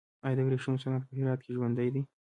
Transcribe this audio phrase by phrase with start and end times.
[0.25, 2.01] آیا د ورېښمو صنعت په هرات کې ژوندی دی؟